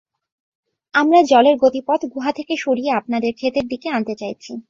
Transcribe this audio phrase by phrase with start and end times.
[0.93, 4.51] আমরা জলের গতিপথ গুহা থেকে সরিয়ে আপনাদের ক্ষেতের দিকে আনতে চাইছি।